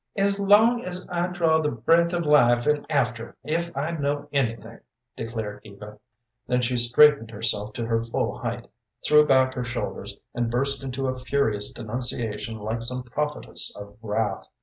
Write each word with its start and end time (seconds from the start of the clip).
"As 0.17 0.39
long 0.39 0.81
as 0.83 1.05
I 1.11 1.27
draw 1.27 1.61
the 1.61 1.69
breath 1.69 2.11
of 2.11 2.25
life, 2.25 2.65
and 2.65 2.87
after, 2.89 3.37
if 3.43 3.69
I 3.77 3.91
know 3.91 4.27
anything," 4.33 4.79
declared 5.15 5.61
Eva. 5.63 5.99
Then 6.47 6.61
she 6.61 6.75
straightened 6.75 7.29
herself 7.29 7.73
to 7.73 7.85
her 7.85 8.01
full 8.01 8.39
height, 8.39 8.67
threw 9.07 9.27
back 9.27 9.53
her 9.53 9.63
shoulders, 9.63 10.17
and 10.33 10.49
burst 10.49 10.81
into 10.81 11.07
a 11.07 11.15
furious 11.15 11.71
denunciation 11.71 12.57
like 12.57 12.81
some 12.81 13.03
prophetess 13.03 13.75
of 13.77 13.95
wrath. 14.01 14.47